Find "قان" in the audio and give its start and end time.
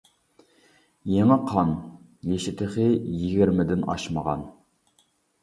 1.51-1.73